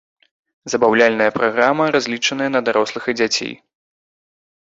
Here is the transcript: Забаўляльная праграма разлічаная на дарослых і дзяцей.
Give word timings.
Забаўляльная 0.73 1.31
праграма 1.35 1.85
разлічаная 1.97 2.49
на 2.55 2.61
дарослых 2.69 3.03
і 3.13 3.17
дзяцей. 3.21 3.53